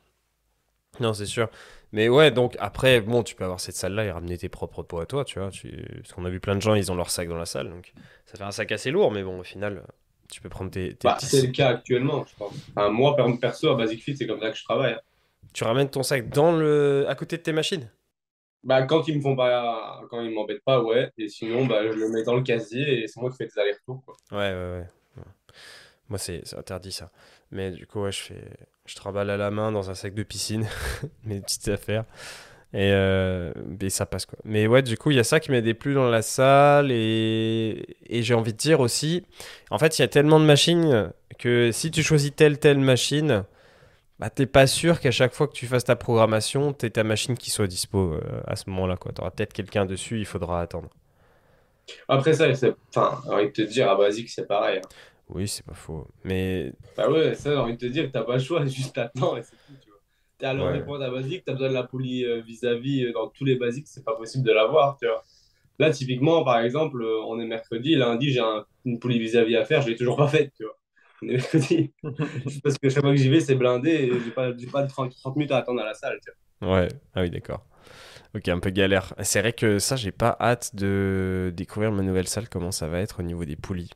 [1.01, 1.49] Non, c'est sûr.
[1.92, 5.03] Mais ouais, donc après, bon, tu peux avoir cette salle-là et ramener tes propres poids
[5.03, 5.51] à toi, tu vois.
[5.51, 5.85] Tu...
[5.96, 7.70] Parce qu'on a vu plein de gens, ils ont leur sac dans la salle.
[7.70, 7.92] Donc
[8.27, 9.83] ça fait un sac assez lourd, mais bon, au final,
[10.31, 10.96] tu peux prendre tes.
[11.03, 12.53] bah, C'est le cas actuellement, je pense.
[12.75, 14.96] Enfin, moi, perso, à Basic Fit, c'est comme ça que je travaille.
[15.53, 17.07] Tu ramènes ton sac dans le...
[17.09, 17.90] à côté de tes machines?
[18.64, 21.11] Bah, quand ils me font pas, quand ils m'embêtent pas, ouais.
[21.18, 23.59] Et sinon, bah, je le mets dans le casier et c'est moi qui fais des
[23.59, 24.16] allers-retours, quoi.
[24.33, 24.87] Ouais, ouais, ouais.
[26.09, 27.11] Moi, c'est interdit ça.
[27.53, 28.45] Mais du coup, ouais, je fais,
[28.87, 30.67] je travaille à la main dans un sac de piscine,
[31.25, 32.05] mes petites affaires.
[32.73, 33.53] Et, euh,
[33.89, 34.39] ça passe quoi.
[34.45, 36.91] Mais ouais, du coup, il y a ça qui m'a déplu dans la salle.
[36.91, 39.25] Et, et j'ai envie de dire aussi,
[39.71, 43.45] en fait, il y a tellement de machines que si tu choisis telle, telle machine,
[44.19, 47.37] bah, t'es pas sûr qu'à chaque fois que tu fasses ta programmation, t'aies ta machine
[47.37, 48.97] qui soit dispo euh, à ce moment-là.
[48.97, 50.89] Tu auras peut-être quelqu'un dessus, il faudra attendre.
[52.09, 52.47] Après ça.
[52.95, 54.79] Enfin, envie de te dire, à Basique, c'est pareil.
[54.79, 54.89] Hein.
[55.29, 56.07] Oui, c'est pas faux.
[56.25, 56.73] Mais.
[56.97, 59.37] Bah ouais, ça, j'ai envie de te dire que t'as pas le choix, juste attends
[59.37, 59.99] et c'est tout, tu vois.
[60.39, 61.03] T'es à l'heure ouais.
[61.03, 64.05] à basique, t'as besoin de la poulie euh, vis-à-vis euh, dans tous les basiques, c'est
[64.05, 65.25] pas possible de l'avoir, tu vois.
[65.79, 68.43] Là, typiquement, par exemple, euh, on est mercredi, lundi, j'ai
[68.85, 70.77] une poulie vis-à-vis à faire, je l'ai toujours pas faite, tu vois.
[71.23, 71.93] On est mercredi.
[72.62, 75.15] Parce que chaque fois que j'y vais, c'est blindé et j'ai pas, pas de 30,
[75.17, 76.77] 30 minutes à attendre à la salle, tu vois.
[76.77, 77.65] Ouais, ah oui, d'accord.
[78.35, 79.15] Ok, un peu galère.
[79.23, 83.01] C'est vrai que ça, j'ai pas hâte de découvrir ma nouvelle salle, comment ça va
[83.01, 83.91] être au niveau des poulies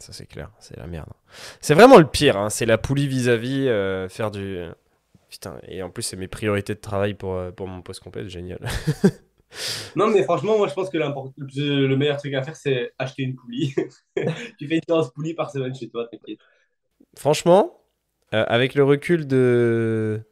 [0.00, 1.10] ça c'est clair, c'est la merde.
[1.60, 2.50] C'est vraiment le pire, hein.
[2.50, 4.64] c'est la poulie vis-à-vis, euh, faire du...
[5.28, 8.26] Putain, et en plus c'est mes priorités de travail pour, euh, pour mon poste complet,
[8.28, 8.60] génial.
[9.96, 13.34] non mais franchement, moi je pense que le meilleur truc à faire c'est acheter une
[13.34, 13.74] poulie.
[14.58, 16.38] tu fais une séance poulie par semaine chez toi, t'inquiète.
[17.16, 17.82] Franchement,
[18.32, 20.22] euh, avec le recul de,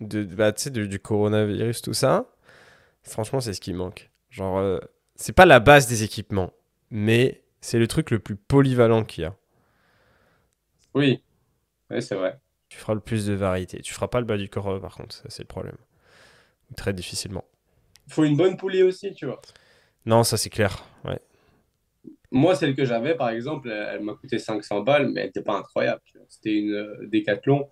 [0.00, 2.32] de, bah, du, du coronavirus, tout ça,
[3.02, 4.10] franchement c'est ce qui manque.
[4.30, 4.80] Genre,
[5.16, 6.52] c'est pas la base des équipements,
[6.90, 9.34] mais c'est le truc le plus polyvalent qu'il y a.
[10.94, 11.20] Oui,
[11.90, 12.38] oui c'est vrai.
[12.68, 13.80] Tu feras le plus de variété.
[13.80, 15.76] Tu feras pas le bas du corps, par contre, c'est le problème.
[16.76, 17.44] Très difficilement.
[18.06, 19.40] Il faut une bonne poulie aussi, tu vois.
[20.04, 21.18] Non, ça c'est clair, ouais.
[22.30, 25.56] Moi, celle que j'avais, par exemple, elle, m'a coûté 500 balles, mais elle n'était pas
[25.56, 26.02] incroyable.
[26.28, 27.68] C'était une euh, Décathlon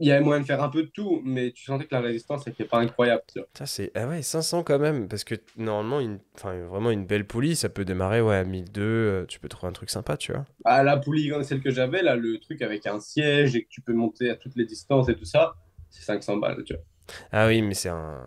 [0.00, 2.00] il y avait moyen de faire un peu de tout, mais tu sentais que la
[2.00, 3.22] résistance n'était pas incroyable.
[3.54, 6.18] Ça, c'est ah ouais, 500 quand même, parce que normalement, une...
[6.34, 9.70] enfin, vraiment une belle poulie, ça peut démarrer ouais, à 1002, euh, tu peux trouver
[9.70, 10.44] un truc sympa, tu vois.
[10.64, 13.80] Ah, la poulie, celle que j'avais, là, le truc avec un siège et que tu
[13.80, 15.54] peux monter à toutes les distances et tout ça,
[15.90, 16.82] c'est 500 balles, tu vois.
[17.32, 18.22] Ah oui, mais c'est un.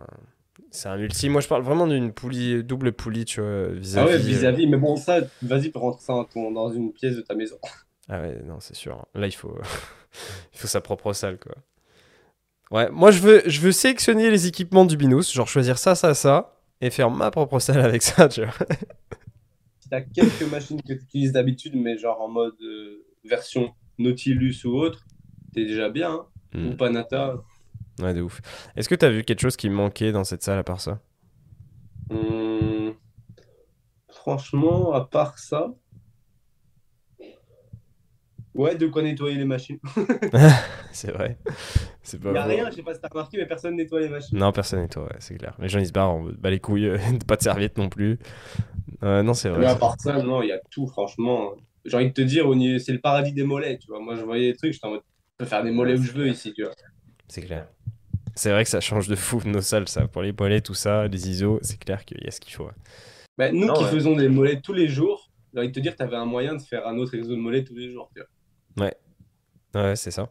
[0.69, 1.31] C'est un ultime.
[1.31, 4.09] Moi, je parle vraiment d'une poulie, double poulie, tu vois, vis-à-vis.
[4.09, 4.65] Ah ouais, vis-à-vis.
[4.65, 4.69] Euh.
[4.69, 7.57] Mais bon, ça, vas-y, pour rentrer ça dans, dans une pièce de ta maison.
[8.09, 9.05] Ah ouais, non, c'est sûr.
[9.15, 9.57] Là, il faut,
[10.53, 11.55] il faut sa propre salle, quoi.
[12.69, 16.13] Ouais, moi, je veux, je veux sélectionner les équipements du Binous, genre choisir ça, ça,
[16.13, 18.53] ça, et faire ma propre salle avec ça, tu vois.
[19.89, 24.77] t'as quelques machines que tu utilises d'habitude, mais genre en mode euh, version Nautilus ou
[24.77, 25.05] autre,
[25.53, 26.11] t'es déjà bien.
[26.11, 26.67] Hein hmm.
[26.67, 27.35] Ou Panata.
[27.99, 28.41] Ouais, de ouf.
[28.75, 30.99] Est-ce que t'as vu quelque chose qui manquait dans cette salle à part ça?
[32.09, 32.91] Hmm.
[34.09, 35.73] Franchement, à part ça,
[38.57, 39.79] Ouais, de quoi nettoyer les machines.
[40.91, 41.37] c'est vrai.
[42.11, 44.37] Il n'y a rien, je sais pas si t'as remarqué, mais personne nettoie les machines.
[44.37, 45.55] Non, personne nettoie, ouais, c'est clair.
[45.59, 46.91] Les gens ils se barrent, on bat les couilles,
[47.27, 48.17] pas de serviette non plus.
[49.03, 49.59] Euh, non, c'est vrai.
[49.59, 51.51] Mais à part ça, non, il y a tout, franchement.
[51.85, 52.45] J'ai envie de te dire,
[52.79, 53.99] c'est le paradis des mollets, tu vois.
[53.99, 55.01] Moi, je voyais des trucs, j'étais en mode,
[55.39, 56.73] je peux faire des mollets où je veux ici, tu vois.
[57.27, 57.67] C'est clair.
[58.35, 60.07] C'est vrai que ça change de fou nos salles, ça.
[60.07, 62.69] Pour les mollets, tout ça, les ISO, c'est clair qu'il y a ce qu'il faut.
[63.37, 66.03] Bah, nous qui faisons des mollets tous les jours, j'ai envie de te dire, tu
[66.03, 68.29] avais un moyen de faire un autre réseau de mollets tous les jours, tu vois.
[68.77, 68.95] Ouais.
[69.75, 70.29] Ouais, c'est ça.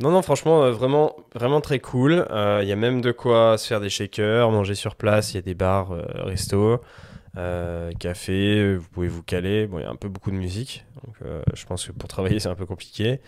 [0.00, 2.24] Non, non, franchement, euh, vraiment, vraiment très cool.
[2.28, 5.32] Il euh, y a même de quoi se faire des shakers, manger sur place.
[5.32, 6.80] Il y a des bars, euh, resto,
[7.98, 8.76] café.
[8.76, 9.66] Vous pouvez vous caler.
[9.66, 10.84] Bon, il y a un peu beaucoup de musique.
[11.54, 13.20] Je pense que pour travailler, c'est un peu compliqué.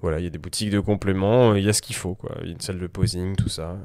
[0.00, 1.54] Voilà, il y a des boutiques de compléments.
[1.54, 2.36] Il y a ce qu'il faut, quoi.
[2.42, 3.78] Y a une salle de posing, tout ça.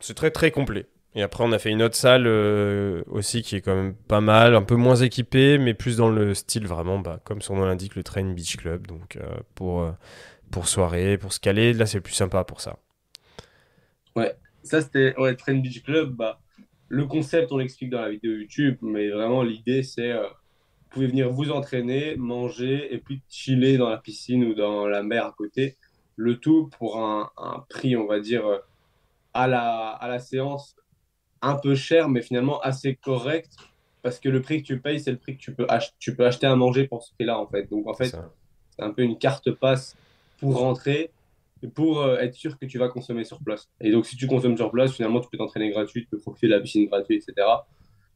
[0.00, 0.86] C'est très, très complet.
[1.16, 4.20] Et après, on a fait une autre salle euh, aussi qui est quand même pas
[4.20, 7.64] mal, un peu moins équipée, mais plus dans le style vraiment, bah, comme son nom
[7.66, 8.88] l'indique, le Train Beach Club.
[8.88, 9.92] Donc euh, pour, euh,
[10.50, 12.78] pour soirée, pour se caler, là c'est plus sympa pour ça.
[14.16, 16.14] Ouais, ça c'était ouais, Train Beach Club.
[16.16, 16.40] Bah,
[16.88, 21.06] le concept, on l'explique dans la vidéo YouTube, mais vraiment, l'idée, c'est euh, vous pouvez
[21.06, 25.34] venir vous entraîner, manger et puis chiller dans la piscine ou dans la mer à
[25.36, 25.76] côté.
[26.16, 28.44] Le tout pour un, un prix, on va dire,
[29.32, 30.76] à la, à la séance
[31.44, 33.52] un peu cher, mais finalement assez correct.
[34.02, 36.14] Parce que le prix que tu payes, c'est le prix que tu peux, ach tu
[36.14, 37.70] peux acheter à manger pour ce prix-là, en fait.
[37.70, 38.14] Donc, en fait,
[38.70, 39.96] c'est un peu une carte passe
[40.38, 41.10] pour rentrer
[41.68, 43.68] pour euh, être sûr que tu vas consommer sur place.
[43.80, 46.48] Et donc, si tu consommes sur place, finalement, tu peux t'entraîner gratuit, tu peux profiter
[46.48, 47.46] de la piscine gratuite, etc.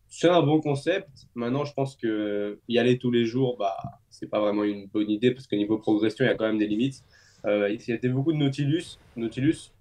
[0.08, 1.08] C'est un bon concept.
[1.34, 3.76] Maintenant, je pense que y aller tous les jours, bah,
[4.10, 6.58] c'est pas vraiment une bonne idée parce que niveau progression, il y a quand même
[6.58, 7.02] des limites.
[7.44, 8.98] Euh, il y a beaucoup de Nautilus.
[9.16, 9.72] Nautilus,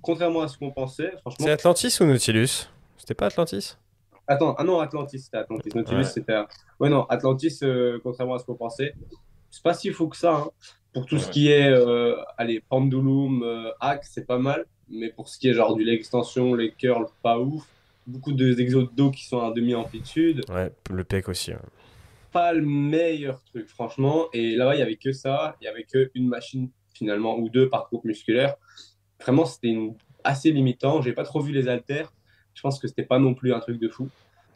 [0.00, 1.46] contrairement à ce qu'on pensait, franchement.
[1.46, 2.68] C'est Atlantis ou Nautilus?
[3.04, 3.76] C'était pas Atlantis?
[4.26, 5.68] Attends, ah non, Atlantis, c'était Atlantis.
[5.74, 6.04] Nautilus, ouais.
[6.04, 6.38] c'était.
[6.80, 8.94] Ouais, non, Atlantis, euh, contrairement à ce qu'on pensait,
[9.50, 10.36] c'est pas si fou que ça.
[10.36, 10.48] Hein.
[10.94, 14.64] Pour tout ce qui est, euh, allez, pendulum, euh, hack, c'est pas mal.
[14.88, 17.68] Mais pour ce qui est genre du leg extension, les curls, pas ouf.
[18.06, 20.40] Beaucoup d'exos de dos qui sont à demi-amplitude.
[20.48, 21.52] Ouais, le pec aussi.
[22.32, 24.28] Pas le meilleur truc, franchement.
[24.32, 25.56] Et là-bas, il n'y avait que ça.
[25.60, 28.54] Il n'y avait qu'une machine, finalement, ou deux par groupe musculaire.
[29.20, 29.94] Vraiment, c'était une...
[30.22, 31.02] assez limitant.
[31.02, 32.10] J'ai pas trop vu les haltères.
[32.54, 34.08] Je pense que c'était pas non plus un truc de fou.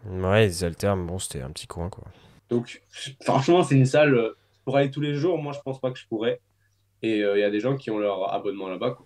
[0.06, 2.04] Ouais, les haltères, bon, c'était un petit coin, quoi.
[2.48, 2.82] Donc,
[3.22, 5.98] franchement, c'est une salle euh, pour aller tous les jours, moi, je pense pas que
[5.98, 6.40] je pourrais.
[7.02, 8.98] Et il euh, y a des gens qui ont leur abonnement là-bas.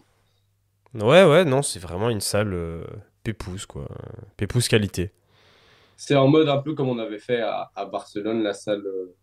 [0.95, 2.85] Ouais, ouais, non, c'est vraiment une salle euh,
[3.25, 3.89] pépouze, quoi.
[4.37, 5.13] Pépouze qualité.
[5.97, 9.15] C'est en mode un peu comme on avait fait à, à Barcelone, la salle euh,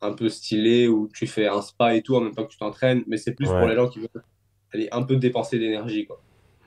[0.00, 2.58] un peu stylée où tu fais un spa et tout en même temps que tu
[2.58, 3.58] t'entraînes, mais c'est plus Ouais.
[3.58, 4.24] pour les gens qui veulent
[4.72, 6.22] aller un peu dépenser d'énergie, quoi.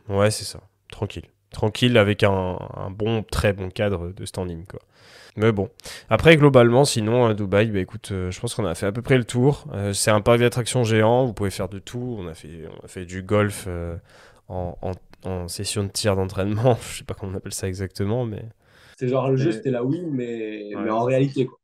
[0.07, 0.61] Ouais, c'est ça.
[0.91, 1.25] Tranquille.
[1.51, 4.81] Tranquille avec un, un bon, très bon cadre de standing, quoi.
[5.35, 5.69] Mais bon.
[6.09, 9.01] Après, globalement, sinon, à Dubaï, bah écoute, euh, je pense qu'on a fait à peu
[9.01, 9.65] près le tour.
[9.73, 12.17] Euh, c'est un parc d'attractions géant, vous pouvez faire de tout.
[12.19, 13.95] On a fait, on a fait du golf euh,
[14.49, 14.91] en, en,
[15.29, 16.77] en session de tir d'entraînement.
[16.91, 18.43] Je sais pas comment on appelle ça exactement, mais
[18.99, 21.57] C'est genre le jeu, c'était la Wii, mais, Ouais, mais en réalité, quoi.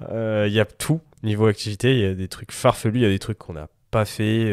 [0.00, 1.94] Il y a tout niveau activité.
[1.94, 4.50] Il y a des trucs farfelus, il y a des trucs qu'on n'a pas fait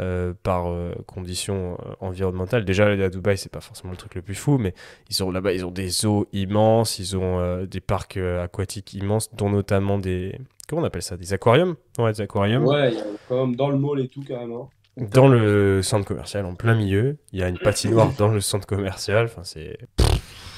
[0.00, 2.64] euh, par euh, conditions euh, environnementales.
[2.64, 4.74] Déjà, aller à Dubaï, c'est pas forcément le truc le plus fou, mais
[5.10, 8.94] ils ont là-bas, ils ont des eaux immenses, ils ont euh, des parcs euh, aquatiques
[8.94, 11.76] immenses, dont notamment des comment on appelle ça, des aquariums?
[11.98, 12.64] Ouais, des aquariums.
[12.64, 14.70] Ouais, il y a quand même dans le mall et tout, carrément.
[14.96, 18.66] Dans le centre commercial, en plein milieu, il y a une patinoire dans le centre
[18.66, 19.26] commercial.
[19.26, 19.78] Enfin, c'est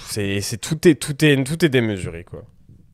[0.07, 2.42] c'est c'est tout est tout est tout est démesuré quoi.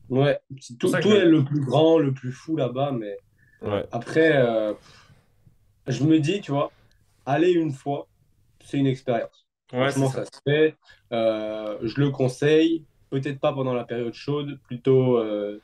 [0.09, 0.39] Ouais,
[0.79, 3.15] tout, que tout est le plus grand, le plus fou là-bas, mais
[3.61, 3.85] Ouais.
[3.91, 4.73] après, euh,
[5.89, 6.71] je me dis, tu vois,
[7.25, 8.07] aller une fois,
[8.63, 9.45] c'est une expérience.
[9.73, 10.25] Ouais, Franchement, ça.
[10.25, 10.75] se fait.
[11.11, 12.85] Euh, je le conseille.
[13.09, 15.59] Peut-être pas pendant la période chaude, plutôt euh,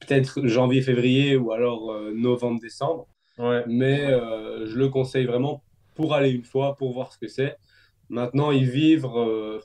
[0.00, 3.06] peut-être janvier-février ou alors euh, novembre-décembre.
[3.38, 3.64] Ouais.
[3.66, 5.62] Mais euh, je le conseille vraiment
[5.94, 7.56] pour aller une fois, pour voir ce que c'est.
[8.08, 9.60] Maintenant, y vivre, euh,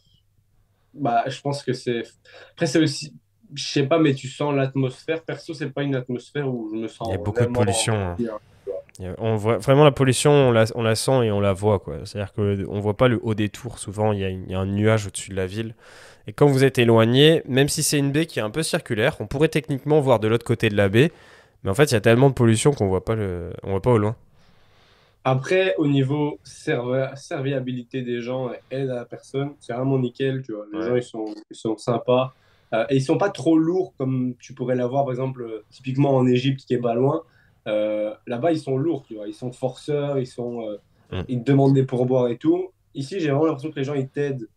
[0.94, 2.04] bah, je pense que c'est.
[2.52, 3.14] Après, c'est aussi.
[3.54, 5.24] Je sais pas, mais tu sens l'atmosphère.
[5.24, 7.10] Perso, c'est pas une atmosphère où je me sens.
[7.10, 8.18] Il y a beaucoup de pollution, hein.
[9.18, 11.98] On voit vraiment la pollution, on la, on la sent et on la voit quoi.
[12.06, 13.80] C'est-à-dire que on voit pas le haut des tours.
[13.80, 15.76] Souvent, il y a, y un nuage au-dessus de la ville.
[16.28, 19.18] Et quand vous êtes éloigné, même si c'est une baie qui est un peu circulaire,
[19.20, 21.12] on pourrait techniquement voir de l'autre côté de la baie.
[21.64, 23.82] Mais en fait, il y a tellement de pollution qu'on voit pas le, on voit
[23.82, 24.16] pas au loin.
[25.24, 30.54] Après, au niveau serviabilité des gens et aide à la personne, c'est vraiment nickel, tu
[30.54, 30.66] vois.
[30.74, 30.86] Les Ouais.
[30.88, 32.34] gens, ils sont, ils sont sympas.
[32.74, 36.16] Euh, et ils sont pas trop lourds comme tu pourrais l'avoir, par exemple, euh, typiquement
[36.16, 37.22] en Égypte, qui est pas loin.
[37.68, 39.28] Euh, là-bas, ils sont lourds, tu vois.
[39.28, 40.78] Ils sont forceurs, ils sont, euh,
[41.12, 41.22] Mm.
[41.28, 42.72] ils te demandent des pourboires et tout.
[42.96, 44.48] Ici, j'ai vraiment l'impression que les gens, ils t'aident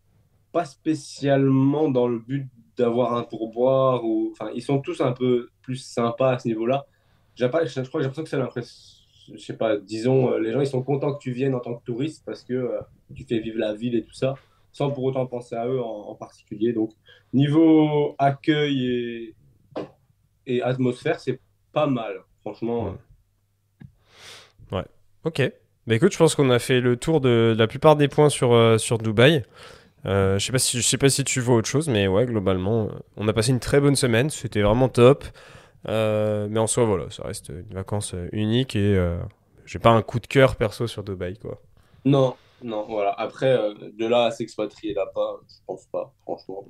[0.52, 5.48] pas spécialement dans le but d'avoir un pourboire ou, enfin, ils sont tous un peu
[5.62, 6.86] plus sympas à ce niveau-là.
[7.34, 10.38] J'ai pas, je crois que j'ai l'impression que c'est l'impression, je sais pas, disons, euh,
[10.38, 12.80] les gens ils sont contents que tu viennes en tant que touriste parce que euh,
[13.14, 14.34] tu fais vivre la ville et tout ça,
[14.70, 16.72] sans pour autant penser à eux en, en particulier.
[16.72, 16.92] Donc,
[17.32, 19.34] niveau accueil et,
[20.46, 21.40] et atmosphère, c'est
[21.72, 22.94] pas mal, franchement.
[24.70, 24.84] Ouais.
[25.24, 25.42] Ok.
[25.86, 28.28] Bah écoute, je pense qu'on a fait le tour de, de la plupart des points
[28.28, 29.44] sur, euh, sur Dubaï.
[30.06, 32.26] Euh, je sais pas si je sais pas si tu vois autre chose, mais ouais,
[32.26, 34.30] globalement, euh, on a passé une très bonne semaine.
[34.30, 35.24] C'était vraiment top.
[35.88, 39.18] Euh, mais en soi, voilà, ça reste une vacance euh, unique et euh,
[39.66, 41.60] j'ai pas un coup de cœur perso sur Dubaï, quoi.
[42.04, 43.12] Non, non, voilà.
[43.12, 46.66] Après, euh, de là à s'expatrier là-bas, je pense pas, franchement.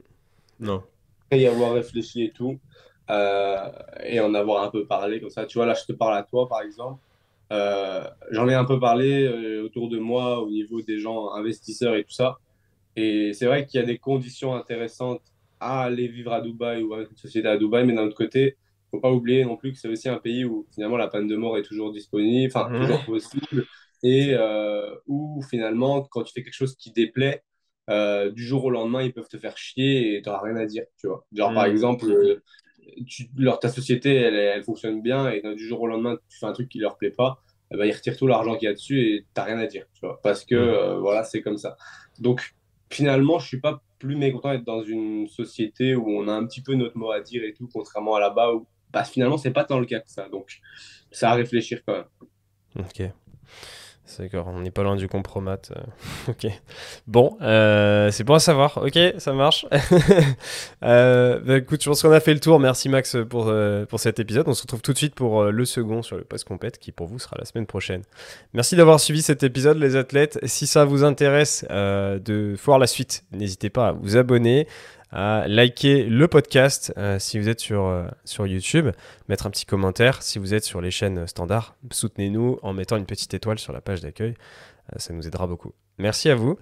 [0.59, 0.83] Non.
[1.27, 2.59] Après y avoir réfléchi et tout,
[3.11, 3.71] euh,
[4.05, 5.45] et en avoir un peu parlé comme ça.
[5.47, 7.01] Tu vois, là, je te parle à toi, par exemple.
[7.53, 11.95] Euh, j'en ai un peu parlé euh, autour de moi au niveau des gens investisseurs
[11.95, 12.39] et tout ça.
[12.97, 15.23] Et c'est vrai qu'il y a des conditions intéressantes
[15.61, 18.57] à aller vivre à Dubaï ou avec une société à Dubaï, mais d'un autre côté,
[18.91, 21.37] faut pas oublier non plus que c'est aussi un pays où finalement la peine de
[21.37, 23.67] mort est toujours disponible, enfin toujours possible,
[24.03, 24.37] et
[25.07, 27.43] où finalement, quand tu fais quelque chose qui déplaît,
[27.89, 30.85] du jour au lendemain, ils peuvent te faire chier et tu n'auras rien à dire,
[30.99, 31.27] tu vois.
[31.33, 31.71] Genre, par hmm.
[31.71, 32.43] exemple,
[33.07, 36.47] tu, leur, ta société, elle, elle, fonctionne bien et du jour au lendemain, tu fais
[36.47, 37.43] un truc qui leur plaît pas,
[37.73, 39.67] eh ben, ils retirent tout l'argent qu'il y a dessus et tu n'as rien à
[39.67, 40.21] dire, tu vois.
[40.23, 41.77] Parce que, voilà, c'est comme ça.
[42.21, 42.55] Donc,
[42.91, 46.63] finalement, je suis pas plus mécontent d'être dans une société où on a un petit
[46.63, 49.65] peu notre mot à dire et tout, contrairement à là-bas où bah, finalement, c'est pas
[49.65, 50.29] tant le cas que ça.
[50.29, 50.61] Donc,
[51.11, 52.05] ça à réfléchir quand même.
[52.79, 53.11] Ok.
[54.07, 55.59] C'est d'accord, on n'est pas loin du compromat.
[55.71, 55.81] Euh,
[56.29, 56.47] ok.
[57.07, 58.77] Bon, euh, c'est bon à savoir.
[58.77, 59.65] Ok, ça marche.
[60.85, 62.61] euh, bah, écoute, je pense qu'on a fait le tour.
[62.61, 64.47] Merci Max pour, euh, pour cet épisode.
[64.47, 67.07] On se retrouve tout de suite pour le second sur le post compète qui pour
[67.07, 68.03] vous sera la semaine prochaine.
[68.53, 70.39] Merci d'avoir suivi cet épisode, les athlètes.
[70.45, 74.69] Si ça vous intéresse de voir la suite, n'hésitez pas à vous abonner,
[75.15, 78.89] à liker le podcast euh, si vous êtes sur, euh, sur YouTube,
[79.29, 80.23] mettre un petit commentaire.
[80.23, 83.81] Si vous êtes sur les chaînes standards, soutenez-nous en mettant une petite étoile sur la
[83.81, 84.35] page d'accueil.
[84.93, 85.73] Euh, ça nous aidera beaucoup.
[85.99, 86.59] Merci à vous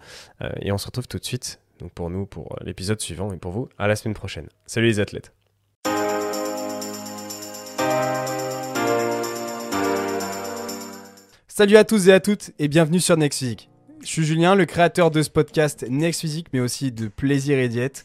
[0.60, 3.50] et on se retrouve tout de suite donc pour nous pour l'épisode suivant et pour
[3.50, 4.46] vous à la semaine prochaine.
[4.66, 5.32] Salut les athlètes.
[11.48, 13.70] Salut à tous et à toutes et bienvenue sur Next Physique.
[14.02, 17.68] Je suis Julien, le créateur de ce podcast Next Physique, mais aussi de Plaisir et
[17.68, 18.04] Diète.